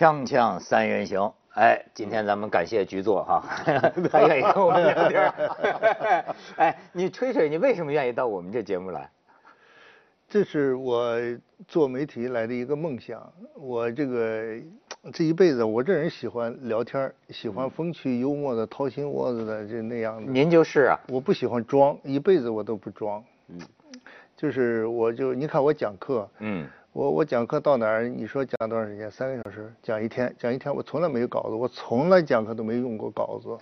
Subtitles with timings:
[0.00, 3.44] 锵锵三人行，哎，今天咱们感谢局座哈，
[4.10, 5.30] 还愿意跟我们聊天。
[6.56, 9.10] 哎，你吹吹，你为什么愿意到我们这节目来？
[10.26, 11.18] 这是我
[11.68, 13.30] 做媒体来的一个梦想。
[13.54, 14.42] 我这个
[15.12, 20.32] 这一辈子，我这人喜欢聊天，喜欢风趣幽默的、掏心窝子的，就那样的。
[20.32, 20.98] 您就是啊。
[21.08, 23.22] 我不喜欢装，一辈子我都不装。
[23.48, 23.60] 嗯。
[24.34, 26.66] 就是我就你看我讲课，嗯。
[26.92, 28.08] 我我讲课到哪儿？
[28.08, 29.08] 你说讲多长时间？
[29.08, 30.74] 三个小时，讲一天，讲一天。
[30.74, 33.56] 我从来没有稿子，我从来讲课都没用过稿子。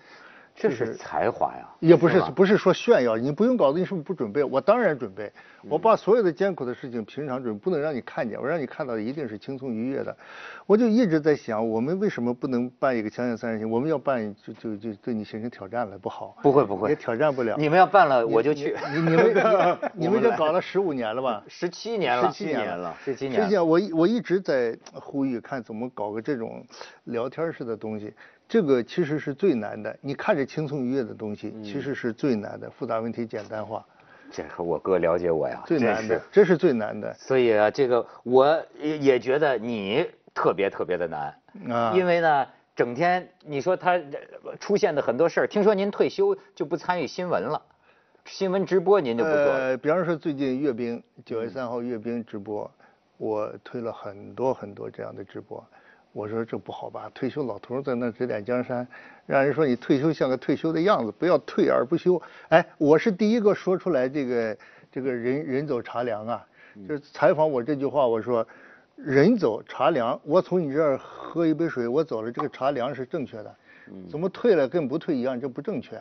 [0.58, 4.42] 这是才华呀，也不是不是说炫耀，你不用稿子，你是不是不准备？
[4.42, 5.32] 我当然准备，
[5.68, 10.16] 我把所有的艰苦的事情平常准备，不能让你看见，我让你看到的一定是轻松愉悦的。
[10.66, 13.70] 我就一直在想，我们为什么不能办一个强强三人行？
[13.70, 16.36] 我们要办就就就对你形成挑战了，不好。
[16.42, 17.54] 不会不会，也挑战不了。
[17.56, 18.76] 你们要办了，我就去。
[18.92, 21.42] 你你们 你们这搞了十五年了吧？
[21.46, 23.40] 十七年了，十七年了，十七年。
[23.40, 26.66] 实际上我我一直在呼吁，看怎么搞个这种
[27.04, 28.12] 聊天式的东西。
[28.48, 33.84] 这个其实是最难的，你看着轻松愉悦的东西，其实是最难的，复杂问题简单化。
[34.30, 37.12] 这和我哥了解我呀，最难的，这是最难的。
[37.14, 41.34] 所以啊，这个我也也觉得你特别特别的难
[41.68, 44.00] 啊，因为呢，整天你说他
[44.58, 47.60] 出现的很多事儿，听说您退休就不参与新闻了，
[48.24, 49.38] 新闻直播您就不做。
[49.38, 52.70] 呃，比方说最近阅兵，九月三号阅兵直播，
[53.18, 55.62] 我推了很多很多这样的直播。
[56.12, 57.10] 我说这不好吧？
[57.14, 58.86] 退休老头在那指点江山，
[59.26, 62.20] 让人说你退休像个退休的样子，不要退而不休。
[62.48, 64.56] 哎，我是第一个说出来这个
[64.90, 66.46] 这个人人走茶凉啊，
[66.88, 68.46] 就是采访我这句话，我说
[68.96, 73.54] 人走茶凉，我从你这儿喝一杯水，我走了，这个茶凉是正确的。
[74.10, 76.00] 怎么退了跟不退一样，这不正确。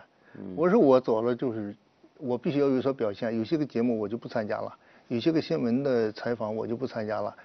[0.55, 1.75] 我说我走了就是
[2.17, 4.73] 我必须要有所表现，有些个节目我就不参加了，
[5.09, 7.35] 有些个新闻的采访我就不参加了。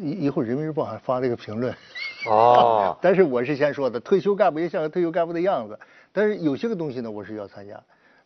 [0.00, 1.74] 以以后人民日报还发了一个评论，
[2.28, 5.78] 哦， 但是我是先说的，退休干部也像个退休干部的样子，
[6.12, 7.80] 但是有些个东西呢，我是要参加，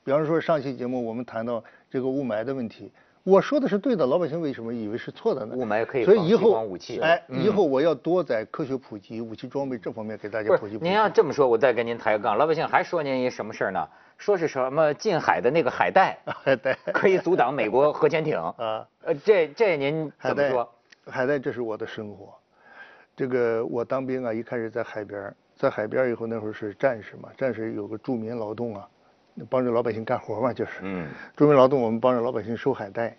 [0.04, 2.92] 比方说上期节目我们谈到这个雾霾的问题，
[3.22, 5.54] 我说的是对的，老百姓为什么以为是错的呢？
[5.56, 10.78] 雾霾可以所以以后武器，哎，以后我要多在科学普及、武器装备这方面给大家普及。
[10.80, 13.86] 您要这么说，我再跟您抬个杠，老百姓还说您一什么事儿呢？
[14.16, 18.86] 说是什么近海的那个海带， 海带可以阻挡美国核潜艇啊？
[19.02, 20.70] 呃，这这您怎么说？
[21.06, 22.34] 海带，这是我的生活。
[23.16, 28.88] 这个我当兵啊，一开始在海边，在海边以后那会儿是战士嘛，战士有个助民劳动啊，
[29.48, 30.81] 帮着老百姓干活嘛，就是。
[30.82, 31.06] 嗯。
[31.37, 33.16] 助民劳动，我们帮着老百姓收海带。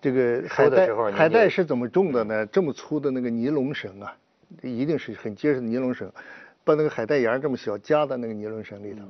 [0.00, 2.44] 这个海带，海带是怎么种的呢？
[2.46, 4.14] 这么粗的那个尼龙绳啊，
[4.60, 6.12] 一定是很结实的尼龙绳，
[6.62, 9.02] 把那个海带芽这么小夹在那个尼龙绳里头，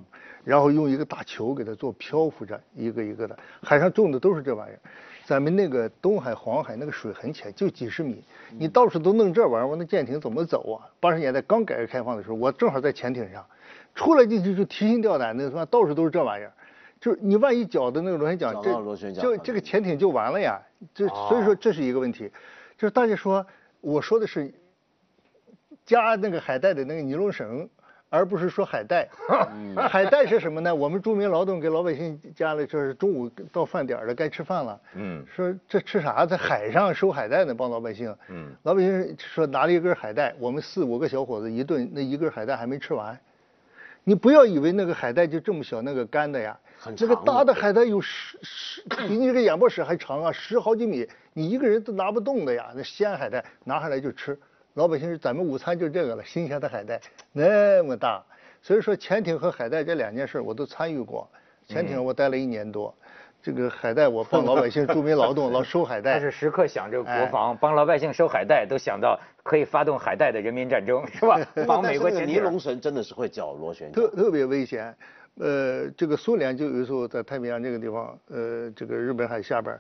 [0.45, 3.37] 然后用一个大球给它做漂浮着，一个一个的。
[3.63, 4.79] 海上种的都是这玩意儿。
[5.25, 8.23] 咱们那个东海、黄海那个水很浅，就几十米，
[8.59, 10.85] 你到处都弄这玩意儿，我那舰艇怎么走啊？
[11.01, 13.45] 八十年代刚改革开放的时候，我正好在潜艇上，
[13.95, 16.53] 出来进去就提心吊胆的，说到处都是这玩意儿，
[17.01, 18.71] 就是你万一搅的那个螺旋桨，这
[19.23, 20.61] 就这个潜艇就完了呀。
[20.95, 22.31] 这所以说这是一个问题，
[22.77, 23.47] 就是大家说
[23.81, 24.53] 我说的是
[25.87, 27.69] 加那个海带的那个尼龙绳。
[28.15, 29.09] 而不是说海带，
[29.91, 30.73] 海带是什么呢？
[30.73, 34.81] 我们著名劳动给老百姓家里，就是中午到饭点了，该吃饭了。
[34.95, 36.25] 嗯，说这吃啥？
[36.25, 38.15] 在海上收海带呢，帮老百姓。
[38.29, 43.19] 嗯，老百姓说拿了一根海带，我们四五个小伙子一顿，那一根海带还没吃完。
[44.05, 46.57] 你不要以为那个海带就这么小，那个干的呀，
[46.95, 52.71] 这个大的海带有十十 比你这个演播室还长啊，十好几米，你一个人都拿不动的呀。
[52.77, 54.39] 那鲜海带拿上来就吃。
[54.75, 57.01] 老百姓是咱们午餐就这个了，新鲜的海带
[57.33, 58.23] 那么大，
[58.61, 61.29] 所以说潜艇和海带这两件事我都参与过。
[61.67, 62.93] 潜艇我待了一年多，
[63.41, 66.15] 这个海带我帮老百姓 助民劳动，老收海带。
[66.15, 71.41] 他是时刻想着国防，帮老百姓收海带，都想到可以发动海带的人民战争，是吧？
[71.67, 72.35] 帮美国潜艇。
[72.35, 74.95] 尼龙绳真的是会绞螺旋特特别危险。
[75.37, 79.79] 呃，这个苏联就有时候在太平洋这个地方，呃，这个日本海下边。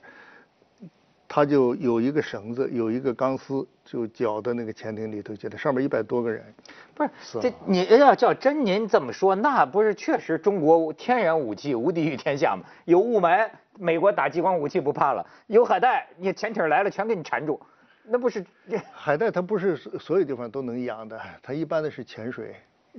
[1.34, 6.54] 他就有一个绳子，有一个钢丝，就绞到那个潜艇里头去了，上面一百多个人。
[6.94, 12.62] 不是，这你要叫真您这么说，那不是确实中国天然武器无敌于天下吗？
[12.84, 13.50] 有雾霾，
[13.80, 17.60] 美国打激光武器不怕了；有海带，你潜艇来了全给你缠住，
[18.04, 18.46] 那不是？
[18.92, 22.54] 海带它不是所有地方都能养的，它一般的是潜水、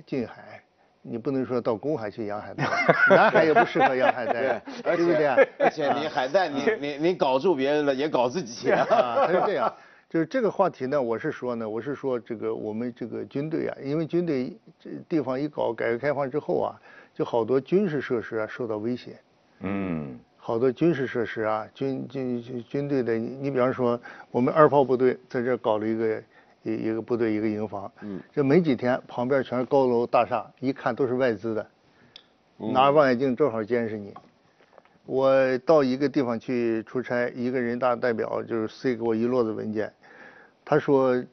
[0.06, 0.62] 近海。
[1.08, 2.64] 你不能说到公海去养海带，
[3.16, 5.28] 南海也不适合养海带，对不对？
[5.60, 8.86] 而且你海带，你你你搞住别人了，也搞自己啊。
[8.90, 9.72] 他是这样，
[10.10, 16.76] 就是这个话题呢，我是说呢，我是说这个我们这个军队啊，因为军队这地方一搞改革开放之后啊，
[17.14, 19.18] 就好多军事设施啊受到威胁。
[19.60, 20.20] 嗯。
[20.38, 24.00] 好多军事设施啊，军军军队的，你比方说
[24.30, 26.22] 我们二炮部队在这搞了一个
[26.66, 31.68] 一一个部队一个营房，嗯，这没几天，旁边全是高楼大厦，一看都是外资的，
[32.58, 34.12] 拿望远镜正好监视你。
[35.06, 39.94] 我到一个地方去出差，一个人大代表就是塞给我一摞子文件，
[40.66, 41.24] 他说，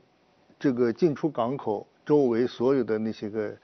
[0.58, 3.54] 这个进出港口周围所有的那些个，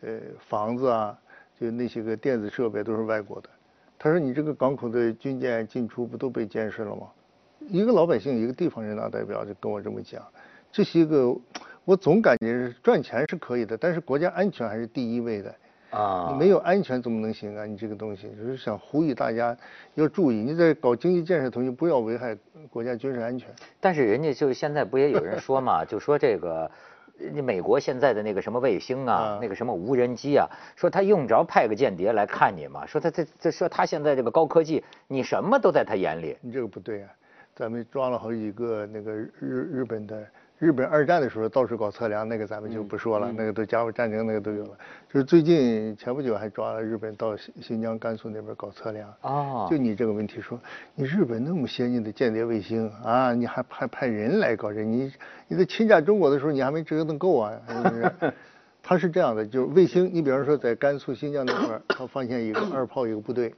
[0.00, 1.16] 呃，房子啊，
[1.60, 3.48] 就那些个电子设备都是外国的。
[3.96, 7.06] 他说你这个港口的军舰进出不都被监视了吗？
[7.68, 10.20] 一个老百姓，一个地方人大代表就跟我这么讲，
[10.72, 11.36] 这是一个，
[11.84, 15.54] 我总感觉是赚钱是可以的，但是国家安全还是第一位的。
[15.90, 17.66] 啊，你没有安全怎么能行啊？
[17.66, 19.54] 你这个东西就是想呼吁大家
[19.94, 22.34] 要注意，你在搞经济建设同时不要危害
[22.70, 23.46] 国家军事安全。
[23.78, 26.70] 但是人家就是现在不也有人说嘛， 就说这个，
[27.18, 32.86] 你美国现在的那个什么卫星啊，那个什么无人机啊，说他用着派个间谍来看你嘛？
[32.86, 36.38] 说他这这说他现在这个高科技，你什么都在他眼里。
[36.40, 37.10] 你这个不对啊，
[37.54, 40.26] 咱们抓了好几个那个日日本的。
[40.62, 44.70] 日本二战的时候到处搞测量，那个咱们就不说了，那个都甲午战争那个都有了。
[45.12, 49.12] 就是最近前不久还抓了日本到新新疆、甘肃那边搞测量。
[49.22, 49.66] 哦。
[49.68, 50.56] 就你这个问题说，
[50.94, 54.84] 你日本那么先进的间谍卫星啊，你还派派人来搞这？
[54.84, 55.12] 你
[55.48, 57.60] 你在侵占中国的时候，你还没折腾够啊？
[57.66, 58.32] 是不是？
[58.84, 63.52] 他是这样的，就是卫星，你比方说在甘肃、新疆那块儿，他发现一个二炮一个部队，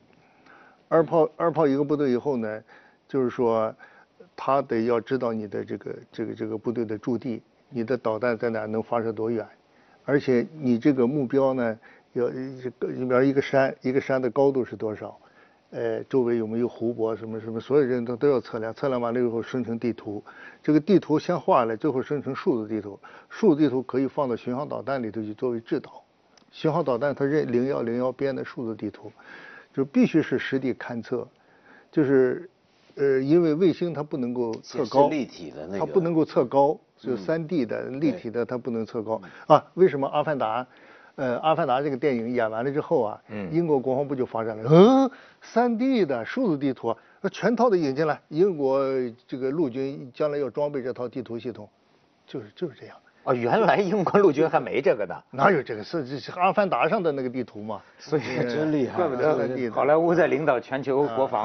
[0.88, 2.62] 二炮二炮一个部队以后呢，
[3.06, 3.74] 就是说。
[4.36, 9.46] 他得要知道你的这个这个这个部队的驻地，你的导弹在哪能发射多远，
[10.04, 11.78] 而且你这个目标呢，
[12.12, 15.18] 要一个你比方一个山，一个山的高度是多少，
[15.70, 20.22] 呃，周围有没有湖泊什么什么，所有人都都要测量，测量完了以后生成地图，
[20.62, 26.02] 这个地图先画了，最后生成数字地图，数字地图可以放到巡航导弹里头去作为制导，
[26.50, 29.12] 巡航导弹它认零幺零幺编的数字地图，
[29.72, 31.28] 就必须是实地勘测，
[31.92, 32.50] 就是。
[32.96, 39.64] 呃，因为卫星它不能够测高，立体的那个，它不能够测高，就三 D 的立体的它不能测高啊。
[39.74, 40.62] 为什么《阿凡达》
[41.16, 45.10] 呃，《阿凡达》这个电影演完了之后啊，英国国防部就发展了，嗯，
[45.42, 48.80] 三 D 的数字地图，那全套的引进来，英国
[49.26, 51.68] 这个陆军将来要装备这套地图系统，
[52.26, 52.96] 就是就是这样。
[53.24, 55.82] 哦，原来英国陆军还没这个呢， 哪有这个？
[55.82, 57.80] 是是《阿凡达》上的那个地图嘛？
[57.98, 61.42] 所以真厉害，怪不得好莱坞在领导全球国防，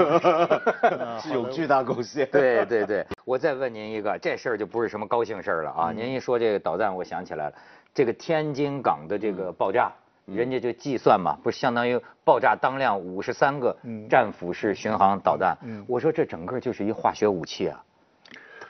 [1.21, 2.27] 是有巨大贡献。
[2.31, 5.91] 对对对，我再问您一个，这事儿就不是什么高兴事儿了啊！
[5.95, 7.53] 您一说这个导弹，我想起来了，
[7.93, 9.89] 这个天津港的这个爆炸，
[10.25, 13.75] 人家就计算嘛，不是相当于爆炸当量五十三个
[14.09, 15.57] 战斧式巡航导弹？
[15.87, 17.81] 我说这整个就是一化学武器啊，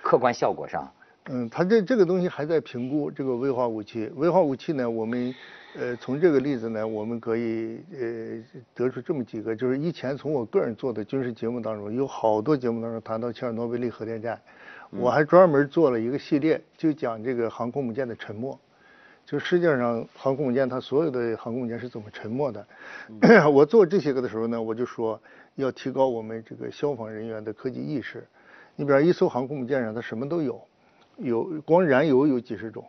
[0.04, 0.88] 客观效果上。
[1.32, 4.12] 嗯，它这这个东西还在评估这个危化武器。
[4.16, 5.36] 危化武器呢，我们
[5.78, 8.44] 呃从这个例子呢，我们可以呃
[8.74, 14.42] 得出这么几个，就是以前从我个人做的军事节目当中，有好多节目当中谈到切尔诺贝利核电站，
[14.90, 18.58] 我还专门做了一个系列，就讲这个航空母舰的沉没，
[19.24, 22.66] 就世界上航空母舰它所有的航空母舰是怎么沉没的。
[23.54, 25.22] 我做这些个的时候呢，我就说
[25.54, 28.26] 要提高我们这个消防人员的科技意识。
[28.76, 30.60] 你比方一艘航空母舰上它什么都有。
[31.20, 32.84] 有光燃油有几十种，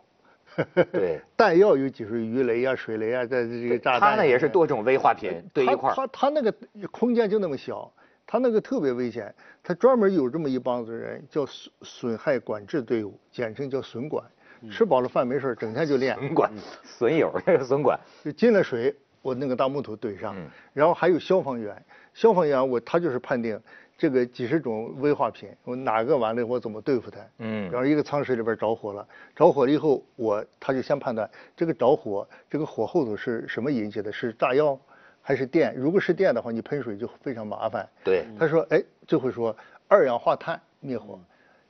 [0.91, 4.11] 对， 弹药有几十，鱼雷啊、水雷啊，在这个炸弹。
[4.11, 5.95] 它那也是多种危化品堆一块儿。
[5.95, 6.53] 它它那个
[6.89, 7.91] 空间就那么小，
[8.25, 9.33] 它那个特别危险。
[9.63, 14.23] 它专门有这么一帮子人，叫损损害管制队伍，简称叫损管。
[14.69, 16.15] 吃饱了饭没事整天就练。
[16.21, 16.51] 损管，
[16.83, 17.33] 损友，
[17.63, 17.99] 损管。
[18.23, 20.35] 就进了水，我那个大木头怼上。
[20.73, 21.83] 然后还有消防员，
[22.13, 23.59] 消防员我他就是判定。
[24.01, 27.19] 这个几十种危化品，我哪个完了我怎么对付它？
[27.37, 34.11] 嗯，比方一个仓室里边着火了，着火了以后，我他就先判断这个着火，这个火后头是什么引起的？
[34.11, 34.75] 是炸药
[35.21, 35.75] 还是电？
[35.75, 37.87] 如果是电的话，你喷水就非常麻烦。
[38.03, 39.55] 对，他说，哎，就会说
[39.87, 41.19] 二氧化碳灭火，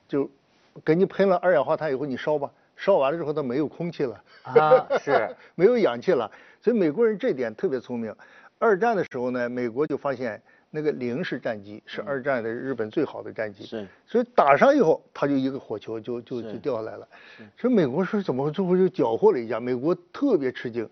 [0.08, 0.26] 就
[0.82, 6.32] 给你喷了二氧化碳以后，你烧吧，烧完了之后它没有空气了，啊，是 没有氧气了。
[6.62, 8.16] 所以美国人这点特别聪明。
[8.58, 10.40] 二战的时候呢，美国就发现。
[10.74, 17.06] 那个零式战机是二战的日本最好的战机，是，所以打上以后，它就一个火球就就就掉下来了。
[17.58, 20.88] 所以美国说怎么最后就缴获了一架，美国特别吃惊，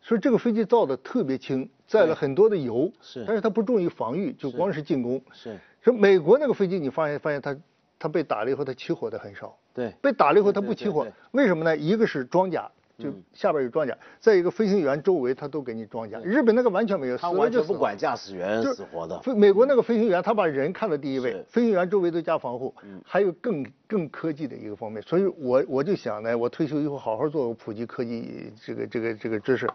[0.00, 5.20] 说这个飞机造的特别轻，载了很多的油，是，但是它不重于防御，就光是进攻。
[5.32, 7.56] 是，说美国那个飞机你发现发现它
[7.98, 11.76] 它被打了以后它起火的很少，对，被打了以后它不起火，为什么呢？
[11.76, 12.70] 一个是装甲。
[12.98, 16.18] 就下边有装甲，再一个飞行员周围他都给你装甲。
[16.20, 19.20] 日本那个完全没有，他完全不管驾驶员死活的。
[19.34, 22.74] 美国那个飞行员他把人看在第一位，飞行员周围都加防护。
[23.04, 29.68] 还有更更科技的一个方面，所以我我就想呢，我退休以后好好做个普及科技这个这个这个知识。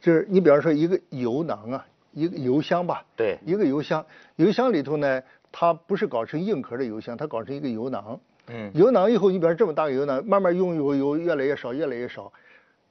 [0.00, 4.04] 就是你比方说一个油囊啊，一个油箱吧，对，一个油箱，
[4.36, 8.18] 油箱里头呢，它不是搞成硬壳的油箱，它搞成一个油囊。
[8.48, 12.32] 嗯，油囊以后，你比方这么大个油囊，慢慢用以后油越来越少，越来越少，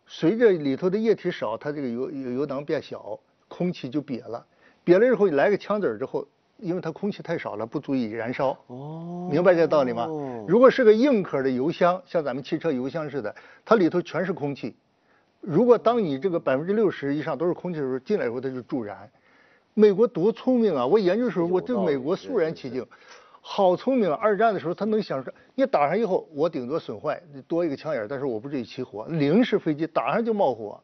[0.08, 4.46] 随着里头的液体少，它这个油油囊变小，空气就瘪了，
[4.86, 8.58] 瘪了以后你来个枪子儿之后，因为它空气太少了，不足以燃烧。
[8.68, 10.08] 哦，明白这个道理吗？
[10.48, 13.36] 如果是个硬壳的油箱，像咱们汽车油箱似的，
[13.66, 14.76] 它里头全是空气。
[15.42, 19.10] 如果当你这个百分之六十以上都是空气的时候，进来以后它就助燃。
[19.74, 20.86] 美国多聪明啊！
[20.86, 22.86] 我研究的时候，我对美国肃然起敬，
[23.48, 24.18] 好聪明啊！
[24.20, 29.06] 二战的时候他能想出，你打上以后，我顶多损坏多一个枪眼，但是我不至于起火。
[29.08, 30.82] 零式飞机打上就冒火，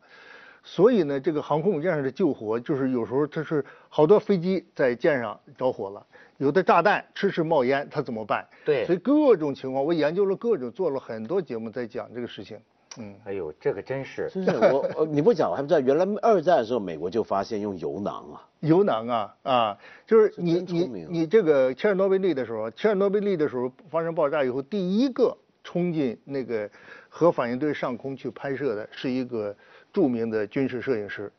[0.64, 6.06] 所以呢，这个航空母舰上的救火就是有时候它是好多飞机在舰上着火了，
[6.38, 8.48] 有的炸弹迟迟冒烟，它怎么办？
[8.64, 12.60] 对，所以各种情况，我研究了各种，做了很多节目在讲这个事情。
[12.98, 26.70] 嗯，哎呦，这个真是，真是我，你不讲我还不知道，原来二战的时候美国就发现用油囊啊，油囊啊啊，就是你你你这个切尔诺贝利的时候，切尔诺贝利的时候发生爆炸以后，第一个冲进那个
[27.08, 29.56] 核反应堆上空去拍摄的是一个
[29.94, 31.32] 著名的军事摄影师，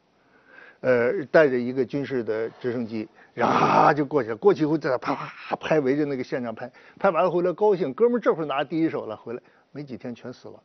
[0.81, 9.41] 呃，带着一个军事的直升机，然后就过去了，过去以后在那啪啪拍围着那个现场拍，拍完了回来高兴，哥们这会拿第一手了，回来
[9.71, 10.63] 没几天全死了。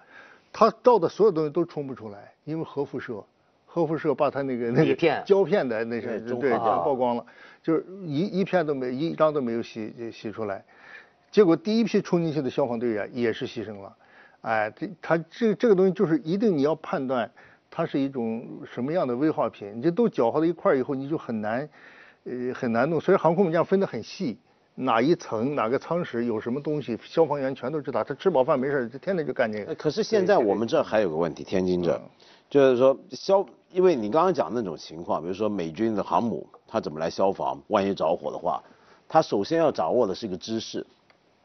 [0.60, 3.24] 他照的所有东西都冲不出来，因为核辐射，
[3.68, 7.24] 核辐射把他那个那个胶片的那些对曝光了，
[7.62, 10.66] 就是一一片都没一张都没有洗洗出来，
[11.30, 13.96] 结果第一批冲进去的消防队员也是牺牲了，
[14.42, 17.30] 哎，这他这这个东西就是一定你要判断
[17.70, 21.70] 它是一种什么样的危化品，你这都搅和到一块儿以后你就很难，
[22.24, 24.40] 呃很难弄，所以航空母舰分得很细。
[24.79, 28.03] 哪一层哪个舱室有什么东西，消防员全都知道。
[28.03, 29.74] 他吃饱饭没事，就天天就干这个。
[29.74, 32.00] 可是现在我们这还有个问题，天津这，
[32.48, 37.60] 就是说消，因为你刚刚讲那种情况，比如说美军的航母，它怎么来消防？
[37.69, 38.62] 万一着火的话，
[39.10, 40.86] 他首先要掌握的是一个知识，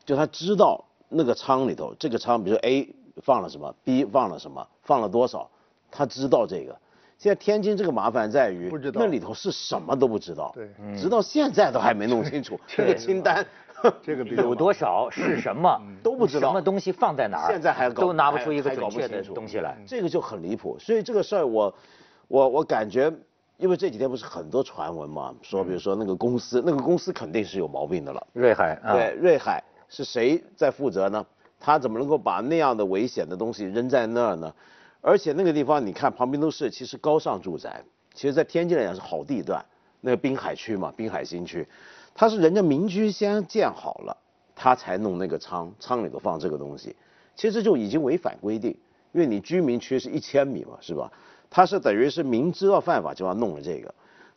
[0.05, 5.49] 就他知道那个舱里头，这个舱，比如说 A 放了什么，B 放了什么，放了多少，
[5.91, 6.77] 他知道这个。
[7.23, 9.01] 现在天津这个麻烦在于，不知道。
[9.01, 10.69] 那里头是什么都不知道，对，
[11.01, 13.47] 直到现在都还没弄清楚 这个清单，
[14.03, 20.77] 这个有多少是什么都不知道，什么东西放在哪儿，现在还都拿不出一个准确的东西来，这个就很离谱。
[20.81, 21.73] 所以这个事儿，我
[22.27, 23.09] 我我感觉，
[23.57, 28.27] 因为这几天不是很多传闻嘛，说比如说那个公司，那个公司肯定是有毛病的了。
[28.33, 31.25] 瑞海，对，瑞海是谁在负责呢？
[31.61, 34.53] 他怎么能够把那样的危险的东西扔在那儿呢？
[35.03, 37.83] 而且那个地方，你看旁边都是其实高尚住宅，
[38.15, 39.63] 其实，在天津来讲是好地段，
[40.01, 41.67] 那个滨海区嘛，滨海新区，
[42.15, 44.17] 它是人家民居先建好了，
[44.55, 46.95] 他才弄那个仓，仓里头放这个东西，
[47.35, 48.71] 其实就已经违反规定，
[49.11, 51.11] 因为你居民区是一千米嘛，是吧？
[51.51, 53.93] 他是等于是明知道犯法就要弄了这个，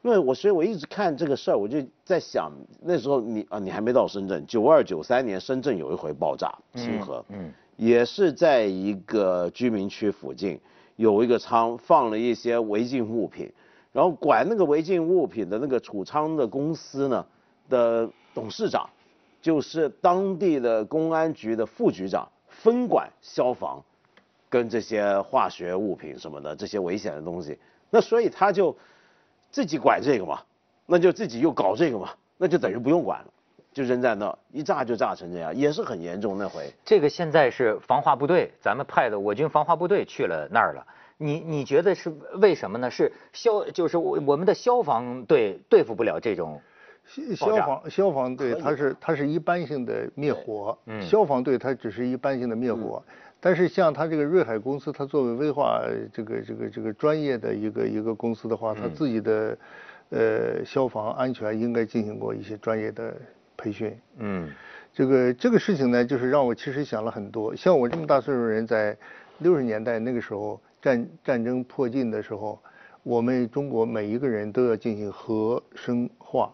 [0.05, 7.51] 因为我所以我一直看这个事儿，我就在想那时候你啊你还没到深圳，九二九三年深圳有一回爆炸，清河，嗯。
[7.75, 10.59] 也是在一个居民区附近，
[10.95, 13.51] 有一个仓放了一些违禁物品，
[13.91, 17.25] 然后管那个违禁物品的那个储仓的公司呢
[17.67, 18.87] 的董事长，
[19.41, 23.83] 就是当地的公安局的副局长，分管消防，
[24.49, 27.57] 跟这些化学物品什么的这些危险的东西，
[27.89, 28.73] 那所以他就
[29.55, 30.41] 自己管这个嘛，
[30.85, 33.27] 那就自己又搞这个嘛，那就等于不用管了。
[33.71, 36.73] 就扔在那，一炸就炸成这样，也是很严重那回。
[36.83, 40.85] 这个现在是防化部队，咱们派的我军防化部队去了那儿了。
[41.17, 42.91] 你你觉得是为什么呢？
[42.91, 46.61] 是消就是我我们的消防队对付不了这种
[47.35, 53.03] 消防消防队，它是它是一般性的灭火，消防队它只是一般性的灭火。
[53.39, 59.57] 但是像它这个瑞海公司，它作为危化这个这个这个专业的一个一个公司的话，它自己的
[60.09, 63.13] 呃消防安全应该进行过一些专业的。
[63.57, 64.49] 培训，嗯，
[64.93, 67.55] 这个这个事情呢，就是让我其实想了很多。
[67.55, 68.95] 像我这么大岁数人，在
[69.37, 72.59] 六十年代那个时候，战战争迫近的时候，
[73.01, 76.53] 我们中国每一个人都要进行核生化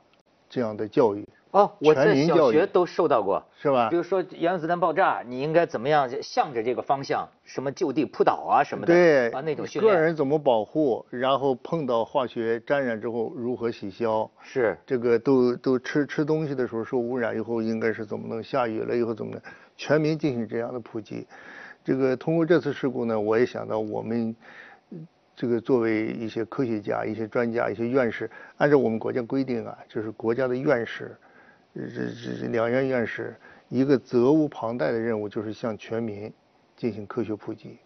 [0.51, 1.25] 这样的教育。
[1.51, 3.89] 哦，我在小学都受到过，是吧？
[3.89, 9.93] 比如说原子弹爆炸，你应该怎么样向着这个方向，什么就地扑倒啊什么的，对，啊那种训练。
[9.93, 14.29] 个人怎么保护，然后碰到化学沾染之后如何洗消？
[14.41, 14.77] 是。
[14.85, 18.41] 这个都都吃吃东西的时候受污染以后应该是怎么弄？
[18.41, 19.41] 下雨了以后怎么弄？
[19.75, 21.27] 全民进行这样的普及。
[21.83, 24.33] 这个通过这次事故呢，我也想到我们。
[25.35, 31.15] 这个作为一些科学家、一些专家、一些院士，按照我们国家规定啊，就是国家的院士，
[31.73, 33.35] 这这两院院士
[33.69, 36.31] 一个责无旁贷的任务，就是向全民
[36.75, 37.77] 进行科学普及。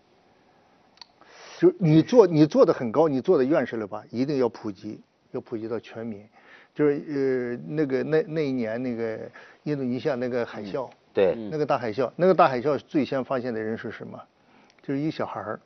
[1.58, 4.04] 就你做你做的很高，你做的院士了吧？
[4.10, 5.00] 一定要普及，
[5.32, 6.28] 要普及到全民。
[6.74, 9.18] 就是呃那个那那一年那个
[9.64, 14.22] 印度尼西亚那个海啸，对，那个大海啸，那个大海啸最先发现的人是什么？
[14.82, 15.60] 就是一小孩儿，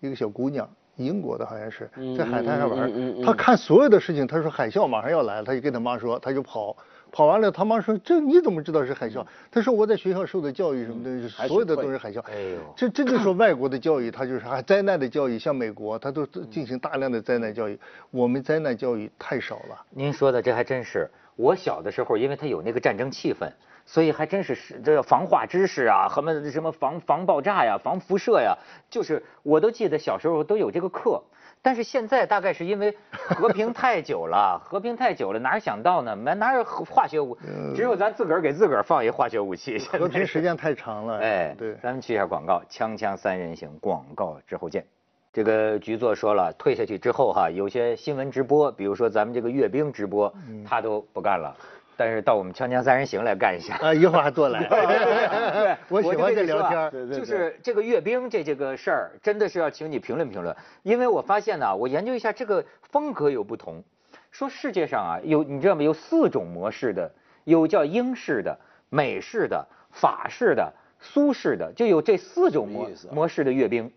[0.00, 2.90] 一个小姑娘，英国的好像是在海滩上玩，
[3.22, 6.76] 他看所有的事情，他说海啸马上要来了，他就跟他妈说，他就跑。
[7.12, 17.78] 跑完了，他妈说：“这你怎么知道是海啸？”他说：“我在学校受的教育什么的，所有的都是海啸。”哎呦，这这就说外国的教育，他就是还灾难的教育，像美国，他都进行大量的灾难教育。
[18.10, 19.80] 我们灾难教育太少了。
[19.90, 23.48] 您说的这还真是，我小的时候，因为他有那个战争气氛，
[23.86, 28.56] 所以还真是是这防化知识啊，什么什么防防爆炸呀，防辐射呀，
[28.90, 31.22] 就是我都记得小时候都有这个课。
[31.62, 36.14] 但是现在大概是因为和平太久了，和平太久了，哪想到呢？
[36.14, 37.38] 哪哪有化学武？
[37.74, 39.78] 只有咱自个儿给自个儿放一化学武器。
[39.78, 41.18] 和平时间太长了。
[41.20, 44.84] 哎，对，咱们去一下广告，锵锵三人行，广告之后见。
[45.32, 50.32] 这个局座说了，退下去之后哈，有些新闻直播，比如说咱们这个阅兵直播，
[50.68, 51.56] 他都不干了。
[51.96, 54.64] 但是到我们锵锵三人行来干一下啊，一会儿还多来。
[54.68, 57.10] 对， 我喜欢这聊天。
[57.12, 63.82] 就是这个阅兵这这个事儿，真的是要请你评论评论，因为我发现呢，我研究一下这个风格有不同。
[64.30, 65.82] 说世界上啊，有你知道吗？
[65.82, 67.10] 有四种模式的，
[67.44, 68.58] 有叫英式的、
[68.90, 73.90] 美式的、法式的、苏式的，就有这四种模模式的阅兵。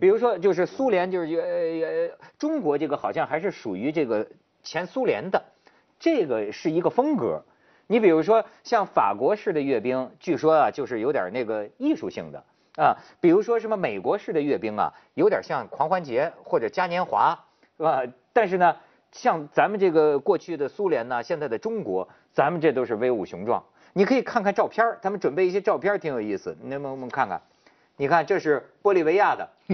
[0.00, 4.26] 比如说，就是苏联，就是呃呃中国这个好像还是属于这个
[4.62, 5.42] 前苏联的。
[6.04, 7.42] 这个是一个风格，
[7.86, 12.44] 你比如说像法国式的阅兵，据说啊就是有点那个艺术性的
[12.76, 17.46] 啊，比如说什么美国式的阅兵啊，有点像狂欢节或者嘉年华，
[17.78, 18.02] 是吧？
[18.34, 18.76] 但是呢，
[19.12, 23.64] 像咱们这个过去的苏联呢，现在的中国，咱们这都是威武雄壮。
[23.94, 27.40] 你可以看看照片，他们准备一些照片挺有意思，那么我们看看？
[27.96, 29.48] 你看这是玻利维亚的，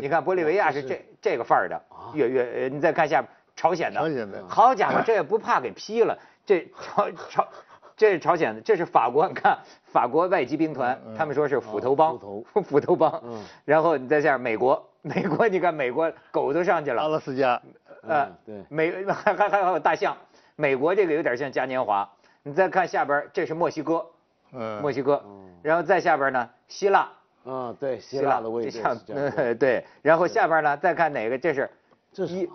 [0.00, 1.80] 你看玻利维亚是这这个范儿的，
[2.14, 3.30] 越越，你再看下面。
[3.58, 4.00] 朝鲜的，
[4.48, 6.16] 好家伙，这也不怕给批了。
[6.46, 7.48] 这朝朝，
[7.96, 9.26] 这是朝鲜的，这是法国。
[9.26, 12.16] 你看法国外籍兵团，他们说是斧头帮，
[12.62, 13.20] 斧头帮。
[13.24, 13.44] 嗯。
[13.64, 17.02] 然后你再下美国，美国你看美国狗都上去了。
[17.02, 17.60] 阿拉斯加。
[18.02, 18.64] 呃，对。
[18.68, 20.16] 美 还还还有大象，
[20.54, 22.08] 美国这个有点像嘉年华。
[22.44, 24.06] 你再看下边，这是墨西哥。
[24.52, 24.80] 嗯。
[24.80, 25.20] 墨西哥。
[25.62, 27.08] 然后再下边呢，希腊。
[27.44, 28.80] 嗯，对，希腊的位置。
[29.58, 29.84] 对。
[30.00, 31.36] 然后下边呢，再看哪个？
[31.36, 31.68] 这是。
[32.12, 32.48] 这是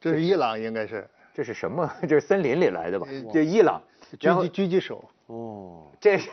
[0.00, 1.90] 这是伊朗，应该是这是什么？
[2.02, 3.06] 这是森林里来的吧？
[3.32, 3.82] 这伊朗，
[4.18, 5.04] 狙击狙击手。
[5.26, 6.30] 哦，这是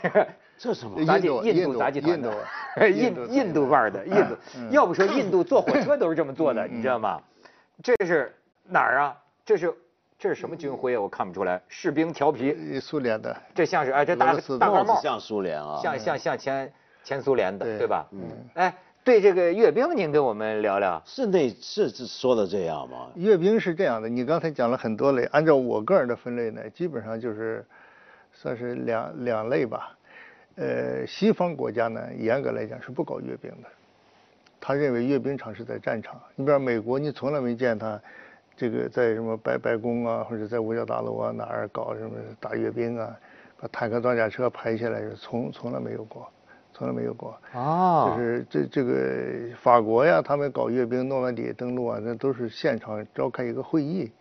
[0.57, 1.01] 这什么？
[1.01, 2.33] 印度印度杂技团的，
[2.89, 4.37] 印印度味儿的印度。
[4.71, 7.21] 要不说印度坐火车都是这么坐的，你知道吗？
[7.83, 8.33] 这是
[8.63, 9.17] 哪儿啊？
[9.45, 9.73] 这是
[10.17, 11.01] 这是什么军徽啊？
[11.01, 11.61] 我看不出来。
[11.67, 12.79] 士兵调皮。
[12.79, 13.35] 苏联的。
[13.53, 18.07] 这像是哎，这大大高帽像苏联啊，像像像前前苏联的，对吧？
[18.11, 18.21] 嗯。
[18.53, 18.73] 哎。
[19.05, 20.99] 对这个阅兵，您跟我们聊聊。
[21.05, 23.11] 是那，是说的这样吗？
[23.13, 27.63] 阅兵是这样的，你刚才讲了很多类，按照我个人的分类呢，基本上就是，
[28.33, 29.95] 算是两两类吧。
[30.55, 33.69] 呃，西方国家呢，严格来讲是不搞阅兵的，
[34.59, 36.19] 他认为阅兵场是在战场。
[36.35, 38.01] 你比如美国，你从来没见他，
[38.57, 43.15] 这个在什么白白宫啊，或者在五角大楼啊哪儿搞什么大阅兵啊，
[43.61, 46.27] 把坦克装甲车排下来，从从来没有过。
[46.77, 54.11] 从来没有过啊，就是这这个法国呀，他们搞阅兵、诺曼底登陆啊，那都是现场召开一个会议，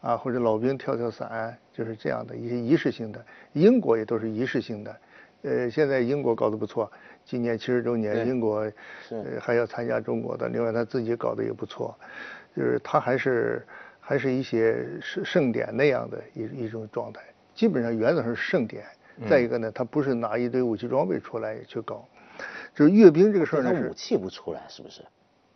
[0.00, 3.20] 啊，或者老兵跳跳伞，就是这样的一些仪式性的。
[3.54, 4.96] 英国也都是仪式性的，
[5.42, 6.88] 呃，现在英国搞得不错，
[7.24, 8.70] 今年七十周年，英国
[9.10, 11.92] 呃还要参加中国的，另外他自己搞得也不错，
[12.56, 13.66] 就是他还是
[13.98, 17.20] 还是一些圣盛典那样的一一种状态，
[17.52, 18.84] 基本上原则上是盛典。
[19.28, 22.06] 再一个呢，他不是拿一堆武器装备出来去搞，
[22.74, 25.02] 就是阅兵这个事儿呢是武器不出来是不是？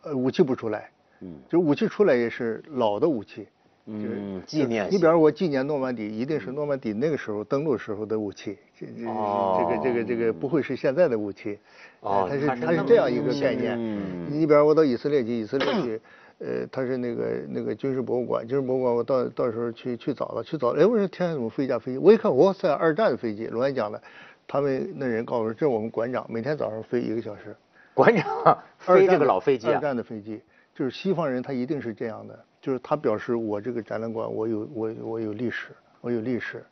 [0.03, 3.47] 呃，武器不出来，嗯，就武器出来也是老的武器，
[3.85, 4.87] 嗯，纪念。
[4.89, 11.59] 你比方说我纪念诺曼底，一定是诺曼底那个时候登陆时候的武器，这这这个这个这个不会是现在的武器，
[11.99, 13.75] 哦，它是它是这样一个概念。
[13.77, 16.01] 嗯，你比方我到以色列去，以色列去。
[16.43, 21.99] 呃，他是那个那个军事博物馆，军事博物馆，我到到时候去去找了，去找，哎，我说天上怎么飞一架飞机？
[21.99, 24.01] 我一看，哇塞，二战的飞机，罗安讲的，
[24.47, 27.55] 他们那人告诉我，这是我们馆长，每天早上飞一个小时。
[27.93, 29.75] 馆长飞这个老飞机啊？
[29.75, 30.41] 二战的飞机，
[30.73, 35.67] 就是西方人他一定是这样的，就是他表示我这个展览馆我有我我有历史，
[35.99, 36.63] 我有历史。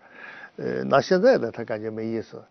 [0.55, 2.41] 呃，那现在的他感觉没意思，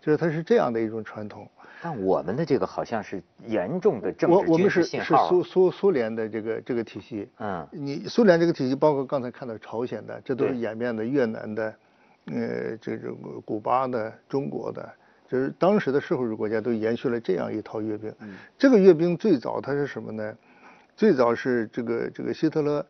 [0.00, 1.48] 就是它是这样的一种传统。
[1.82, 5.06] 但我们的这个好像是严重的政治军事信号。
[5.16, 7.28] 我我们是是苏苏苏联的这个这个体系。
[7.38, 7.66] 嗯。
[7.70, 11.74] 你苏联这个体系，包括刚才看到朝鲜的，这都是演变的越南的，
[12.26, 13.12] 呃，这个
[13.44, 14.88] 古巴的、中国的，
[15.28, 18.12] 就是当时的社会主义国家都延续了这样一套阅兵。
[18.20, 18.34] 嗯。
[18.56, 20.34] 这个阅兵最早它是什么呢？
[20.96, 22.86] 最早是这个这个希特勒，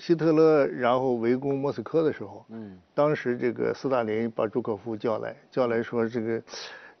[0.00, 6.42] 希特勒然后围攻莫斯科的时候，嗯，当时这个斯大林把朱可夫叫来，叫来说这个。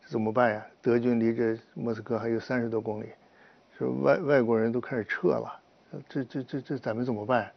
[0.06, 0.66] 怎么办呀？
[0.82, 3.06] 德军离这莫斯科还有三十多公里，
[3.78, 5.52] 说外外国人都开始撤了，
[6.08, 7.48] 这这这这咱们怎么办？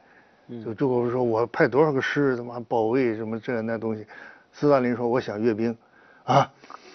[0.63, 4.05] 就朱可夫说，我派多少个师他妈保卫什么这那东西。
[4.51, 5.75] 斯大林说，我想阅兵，
[6.25, 6.53] 啊，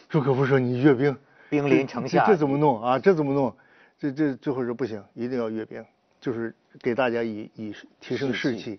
[0.09, 1.17] 朱可夫说你阅兵，
[1.51, 2.97] 兵临城下，这怎么弄啊？
[2.97, 3.53] 这怎么弄？
[3.99, 5.85] 这这最后说不行，一定要阅兵，
[6.21, 8.79] 就是给大家以以提升士气，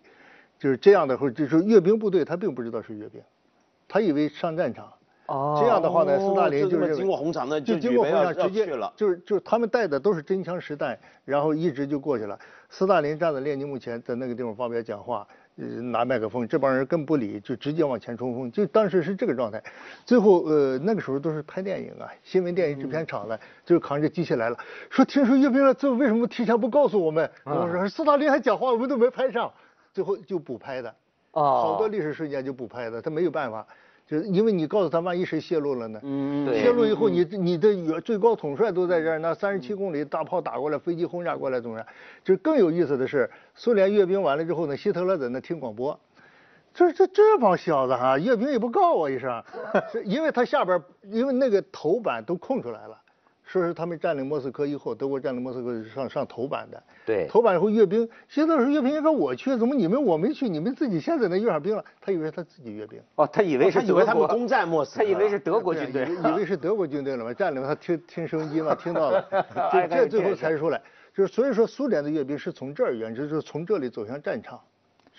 [0.57, 3.21] 就是这样的话，就是阅兵部队他并不知道是阅兵，
[3.87, 4.91] 他以为上战场。
[5.27, 12.39] 哦，这样的话呢，斯大林就是经过红场的，就经过红场直接去了，就是就是他们带的都是真枪实弹，然后一直就过去了。
[12.67, 15.27] 斯大林站在列宁墓前，在那个地方发表讲话，
[15.59, 19.61] 呃，拿麦克风，这帮人更不理，就直接往前冲锋，就当时是这个状态。
[20.05, 24.57] 最后呃，那个时候都是拍电影啊，新闻电影制片厂的，就扛着机器来了，
[24.89, 27.29] 说听说阅兵了，最后为什么提前不告诉我们？
[27.43, 29.51] 我说斯大林还讲话，我们都没拍上，
[29.93, 30.89] 最后就补拍的。
[31.31, 33.67] 哦，好多历史瞬间就补拍的，他没有办法。
[34.09, 35.99] 就是因为你告诉他，万一谁泄露了呢？
[36.01, 41.85] 嗯，泄露以后，你你的远最高统帅都在这儿，那三十七公里大炮打过来，飞机轰炸过来，怎么样？
[42.23, 45.99] 就更有意思的是，苏联阅兵完了之后呢，希特勒在那听广播，
[46.73, 49.43] 这这这帮小子哈，阅兵也不告我一声，
[50.03, 52.97] 因为他下边因为那个头版都空出来了。
[53.51, 56.83] 说是他们占领莫斯科以后，德国占领莫斯科上上头版的。
[57.03, 57.25] 对。
[57.27, 60.47] 头版以后阅兵，现在是阅兵，说我去，怎么你们我没去？
[60.47, 61.83] 你们自己先在那阅上兵了？
[61.99, 63.01] 他以为他自己阅兵。
[63.15, 65.03] 哦，他以为是以为他们攻占莫斯科。
[65.03, 66.07] 他以为是德国军队。
[66.23, 67.33] 以为是德国军队了嘛？
[67.33, 69.25] 占领他听听收音机嘛，听到了。
[69.73, 70.79] 这这最后才出来，
[71.15, 74.59] 就是所以说苏联的阅兵是从这儿远，就是从这里走向战场。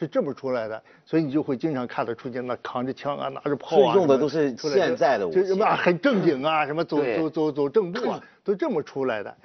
[0.00, 9.36] 是这么出来的，所以你就会经常看到出现那扛着枪啊，拿着炮啊，用的都是现在的武器，就什么很正经啊，什么走走走走正步啊，都这么出来的，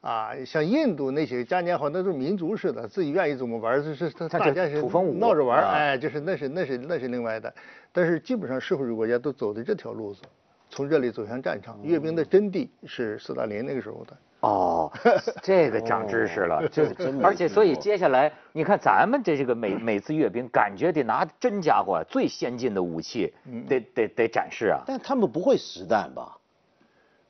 [0.00, 4.82] 啊，像印度那些嘉年华那都是民族式的，自己愿意怎么玩是他大家是
[5.14, 7.54] 闹着玩，哎，就是那是那是那是另外的，
[7.92, 10.22] 但是基本上社会主义国家都走的这条路子，
[10.70, 14.16] 从这里走向战场，阅兵的真谛是斯大林那个时候的。
[14.40, 14.90] 哦，
[15.42, 16.84] 这个长知识了，就
[17.22, 23.34] 而且所以接下来你看咱们这这个每每次阅兵，感觉得拿真家伙最先进的武器，
[23.68, 24.82] 得得得展示啊。
[24.86, 26.38] 但他们不会实弹吧？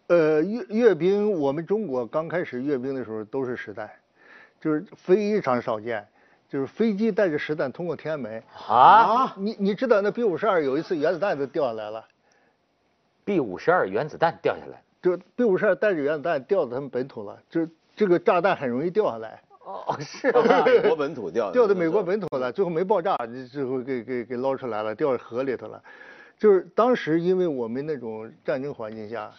[0.06, 3.90] 呃，阅阅兵，我们中国刚开始阅兵的时候都是实弹，
[4.60, 6.06] 就是非常少见，
[6.48, 8.42] 就是飞机带着实弹通过天安门。
[8.68, 9.34] 啊？
[9.36, 12.04] 你你知道那 B 五十二有一次原子弹都掉下来了
[13.24, 14.80] ？B 五十二原子弹掉下来。
[15.02, 19.40] 就 B 五十二带着原子弹掉到他们本土了，就这个炸弹很容易掉下来。
[19.64, 20.32] 哦，是
[20.64, 23.16] 美国本土掉的， 掉到美国本土了，最后没爆炸，
[23.50, 25.82] 最后给给给捞出来了，掉河里头了。
[26.38, 29.30] 就是当时因为我们那种战争环境下，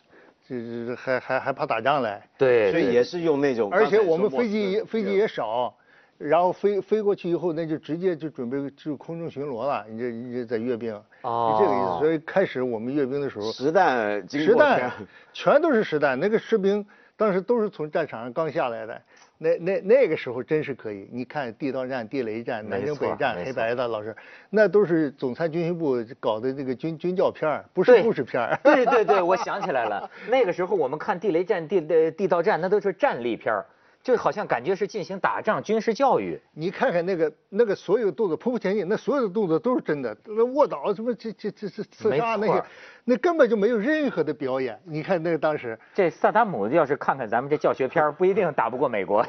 [0.47, 2.21] 就是还还还怕打仗嘞。
[2.37, 3.69] 对，所以也是用那种。
[3.71, 5.75] 而且我们飞机飞机也少。
[6.21, 9.85] 然后飞飞过去以后，那就直接就准备就空中巡逻了。
[9.89, 11.99] 你这你这在阅兵，哦，这个意思。
[11.99, 14.91] 所以开始我们阅兵的时候，实弹，实弹，
[15.33, 16.19] 全都是实弹。
[16.19, 16.85] 那个士兵
[17.17, 19.01] 当时都是从战场上刚下来的。
[19.37, 21.09] 那那那个时候真是可以。
[21.11, 24.15] 你看地道战、地雷战、南征北战，黑白的老师，
[24.51, 30.07] 那都是总参军训部搞的这个军军教片不是故事片 对对对，我想起来了。
[30.29, 33.51] 那个时候我们看地雷战、地地地道战，那都是战力片
[34.03, 36.39] 就好像感觉是进行打仗军事教育。
[36.53, 40.15] 你看看那个那个所有动作，匍匐前进，那所有的动作都是真的。
[40.25, 42.63] 那卧倒什么这这这这刺杀那些，
[43.03, 44.79] 那根本就没有任何的表演。
[44.83, 49.25] 你看那个当时，这萨达姆要是看看咱们这教学片，不一定打不过美国。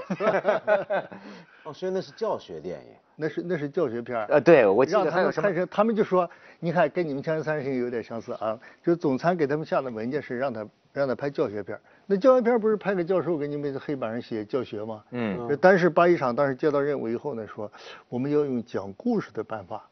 [1.65, 4.25] 哦，所以那是教学电影，那是那是教学片。
[4.27, 5.67] 呃，对，我记得他有什么？
[5.67, 11.79] 他们就说，你看跟你们《锵锵三人行》有点相似啊，就总参给他们下的文件是让他让他拍教学片。
[12.07, 15.03] 那教学片不是拍给教授给你们在黑板上写教学吗？
[15.11, 15.59] 嗯。
[15.61, 17.71] 但是八一厂当时接到任务以后呢，说
[18.09, 19.89] 我们要用讲故事的办法。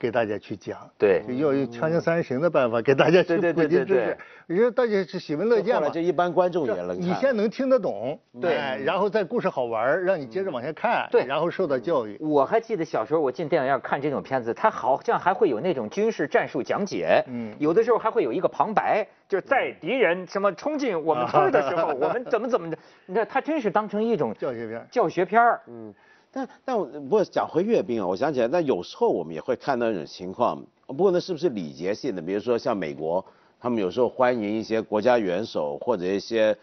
[0.00, 5.90] 给大家去讲，对，要用锵锵三人行的办法给大家去普及知识，因为大家是喜闻乐见嘛。
[5.90, 6.98] 这一般观众也能看。
[6.98, 12.16] 你先能听得懂，对，然后再故事好玩，让你接着往下看，对，然后受到教育。
[12.18, 25.94] 我还记得小时候我进电影院看这种片子，它好像还会有那种军事战术讲解，嗯，有的时候还会有一个旁白，就是在敌人什么冲进我们 村的时候，我们怎么怎么的，你看他真是当成一种教学片，教学片儿，嗯。
[26.32, 32.22] 但但我不过讲回阅兵啊，我想起来，那有时候我们也会看到一种情况，不过那是不是礼节性的？
[32.22, 33.24] 比如说像美国，
[33.60, 36.56] 他们有时候欢迎一些国家元首或者一些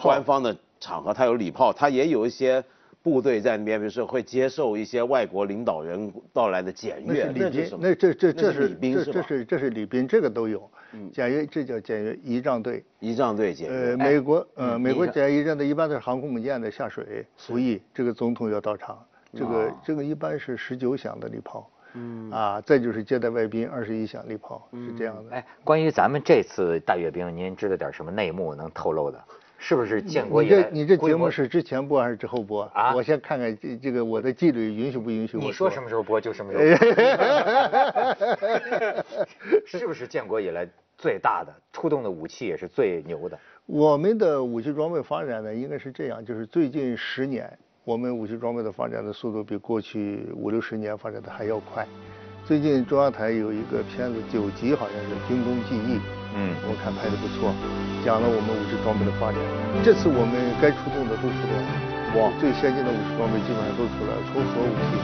[0.00, 2.64] 官方的场合，他有礼炮，他也有一些
[3.02, 7.86] 部队在那边，比如说会接受一些外国领导人到来的检阅，那是什么？
[7.86, 10.70] 那这这这是礼宾是这是这是礼宾，这个都有。
[11.12, 12.84] 检阅这叫检阅仪仗队。
[12.98, 13.90] 仪仗队检阅。
[13.92, 18.98] 呃，美国呃美国检阅仪仗队一般都是航空母舰的下水服役，这个总统要到场。
[19.32, 25.36] 这个这个一般是十九响的礼炮，嗯，啊，再就是接待外宾二十一响礼炮，是这样的。
[25.36, 29.24] 哎，关于咱们这次大阅兵，您知道点什么内幕能透露的？
[29.62, 30.56] 是不是建国以来？
[30.56, 32.62] 你这你这节目是之前播还是之后播？
[32.74, 35.42] 啊，我先看看这这个我的纪律允许不允许我。
[35.42, 36.86] 你说什么时候播就什么时候播。
[39.68, 43.38] 是不是建国以来最大的出动的武器也是最牛的？
[43.66, 51.86] 我们的武器装备发展呢，应该是这样，就是最近十年，我们武器装备的发展的速度比过去五六十年发展的还要快。
[52.50, 55.94] 最近中央台有一个片子九集，好像是《军工记忆》，
[56.34, 57.54] 嗯，我看拍的不错，
[58.02, 59.38] 讲了我们武器装备的发展。
[59.86, 61.70] 这次我们该出动的都出动了，
[62.18, 64.98] 哇，最先进的武器装备基本上都出来了，从核武器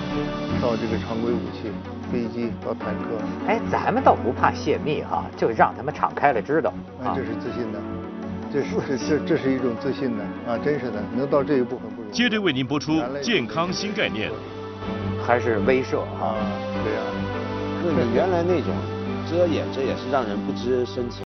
[0.58, 1.70] 到这个常规武器，
[2.10, 3.14] 飞机到坦克。
[3.46, 6.74] 哎，咱们倒不怕泄密哈，就让他们敞开了知道。
[6.98, 7.78] 啊，这是自信的。
[8.50, 12.12] 这是这这这是一种自信的啊，真是的，能到这一步很不容易。
[12.12, 14.34] 接着为您播出健康新概念，
[15.22, 16.34] 还是威慑啊？
[16.82, 17.25] 对呀，就
[17.92, 18.74] 你原来那种
[19.30, 21.25] 遮掩，这也是让人不知深浅。